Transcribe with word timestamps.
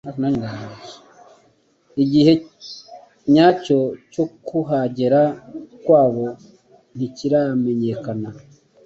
Igihe 2.03 2.33
nyacyo 3.33 3.79
cyo 4.11 4.25
kuhagera 4.47 5.21
kwabo 5.83 6.25
ntikiramenyekana. 6.95 8.29